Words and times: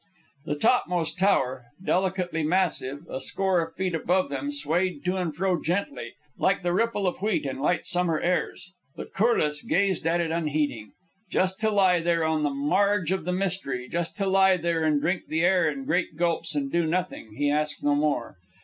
The 0.45 0.55
topmost 0.55 1.19
tower, 1.19 1.65
delicately 1.85 2.41
massive, 2.41 3.07
a 3.07 3.21
score 3.21 3.61
of 3.61 3.75
feet 3.75 3.93
above 3.93 4.29
them, 4.31 4.51
swayed 4.51 5.05
to 5.05 5.15
and 5.15 5.35
fro, 5.35 5.61
gently, 5.61 6.13
like 6.39 6.63
the 6.63 6.73
ripple 6.73 7.05
of 7.05 7.19
wheat 7.21 7.45
in 7.45 7.59
light 7.59 7.85
summer 7.85 8.19
airs. 8.19 8.71
But 8.95 9.13
Corliss 9.13 9.61
gazed 9.61 10.07
at 10.07 10.19
it 10.19 10.31
unheeding. 10.31 10.93
Just 11.29 11.59
to 11.59 11.69
lie 11.69 11.99
there, 11.99 12.23
on 12.23 12.41
the 12.41 12.49
marge 12.49 13.11
of 13.11 13.25
the 13.25 13.31
mystery, 13.31 13.87
just 13.87 14.15
to 14.17 14.25
lie 14.25 14.57
there 14.57 14.85
and 14.85 14.99
drink 14.99 15.27
the 15.27 15.41
air 15.43 15.69
in 15.69 15.85
great 15.85 16.17
gulps, 16.17 16.55
and 16.55 16.71
do 16.71 16.87
nothing! 16.87 17.35
he 17.35 17.51
asked 17.51 17.83
no 17.83 17.93
more. 17.93 18.37